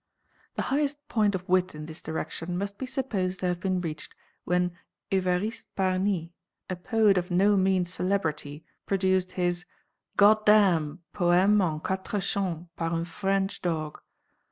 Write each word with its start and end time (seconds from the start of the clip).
The 0.55 0.63
highest 0.73 1.07
point 1.09 1.35
of 1.35 1.47
wit 1.47 1.75
in 1.75 1.85
this 1.85 2.01
direction 2.01 2.57
must 2.57 2.79
be 2.79 2.87
supposed 2.87 3.41
to 3.41 3.45
have 3.45 3.59
been 3.59 3.79
reached 3.81 4.15
when 4.45 4.71
Evariste 5.11 5.67
Parny, 5.75 6.33
a 6.71 6.75
poet 6.75 7.19
of 7.19 7.29
no 7.29 7.55
mean 7.55 7.85
celebrity, 7.85 8.65
produced 8.87 9.33
his 9.33 9.65
"Goddam! 10.17 11.03
poëme 11.13 11.61
en 11.73 11.79
quatre 11.81 12.19
chants, 12.19 12.67
par 12.75 12.93
un 12.95 13.05
French 13.05 13.61
dog." 13.61 14.01